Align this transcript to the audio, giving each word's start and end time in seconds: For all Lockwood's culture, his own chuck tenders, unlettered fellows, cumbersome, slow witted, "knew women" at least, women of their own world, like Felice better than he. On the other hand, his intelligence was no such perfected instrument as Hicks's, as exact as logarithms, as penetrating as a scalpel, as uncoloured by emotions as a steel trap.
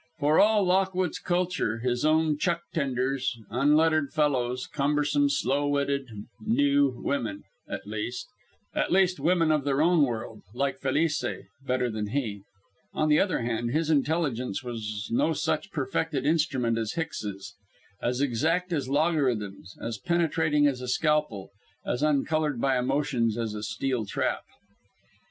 For 0.17 0.39
all 0.39 0.63
Lockwood's 0.63 1.19
culture, 1.19 1.77
his 1.77 2.03
own 2.03 2.35
chuck 2.39 2.63
tenders, 2.73 3.37
unlettered 3.51 4.11
fellows, 4.11 4.65
cumbersome, 4.65 5.29
slow 5.29 5.67
witted, 5.67 6.07
"knew 6.39 6.91
women" 7.03 7.43
at 7.69 7.85
least, 7.85 8.27
women 9.19 9.51
of 9.51 9.63
their 9.63 9.79
own 9.79 10.01
world, 10.01 10.41
like 10.55 10.79
Felice 10.79 11.23
better 11.67 11.87
than 11.91 12.07
he. 12.07 12.41
On 12.95 13.09
the 13.09 13.19
other 13.19 13.41
hand, 13.43 13.69
his 13.75 13.91
intelligence 13.91 14.63
was 14.63 15.07
no 15.11 15.33
such 15.33 15.69
perfected 15.69 16.25
instrument 16.25 16.79
as 16.79 16.93
Hicks's, 16.93 17.53
as 18.01 18.21
exact 18.21 18.73
as 18.73 18.89
logarithms, 18.89 19.77
as 19.79 19.99
penetrating 19.99 20.65
as 20.65 20.81
a 20.81 20.87
scalpel, 20.87 21.51
as 21.85 22.01
uncoloured 22.01 22.59
by 22.59 22.79
emotions 22.79 23.37
as 23.37 23.53
a 23.53 23.61
steel 23.61 24.07
trap. 24.07 24.41